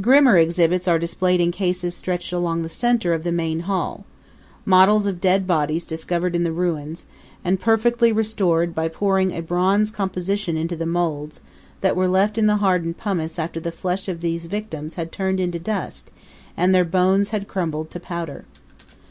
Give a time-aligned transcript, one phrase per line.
[0.00, 4.06] Grimmer exhibits are displayed in cases stretched along the center of the main hall
[4.64, 7.04] models of dead bodies discovered in the ruins
[7.44, 11.42] and perfectly restored by pouring a bronze composition into the molds
[11.82, 15.36] that were left in the hardened pumice after the flesh of these victims had turned
[15.40, 16.10] to dust
[16.56, 18.46] and their bones had crumbled to powder.